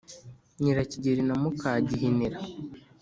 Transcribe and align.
nyirakigeri 0.61 1.21
na 1.27 1.35
muka 1.41 1.71
gihinira 1.87 2.37